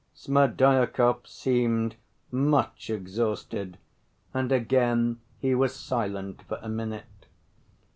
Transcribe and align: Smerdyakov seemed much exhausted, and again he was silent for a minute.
Smerdyakov 0.15 1.27
seemed 1.27 1.95
much 2.31 2.89
exhausted, 2.89 3.77
and 4.33 4.51
again 4.51 5.19
he 5.39 5.53
was 5.53 5.75
silent 5.75 6.41
for 6.47 6.57
a 6.63 6.69
minute. 6.69 7.27